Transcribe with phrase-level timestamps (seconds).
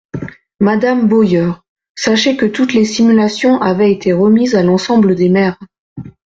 [0.59, 1.51] Madame Boyer,
[1.93, 5.59] sachez que toutes les simulations avaient été remises à l’ensemble des maires.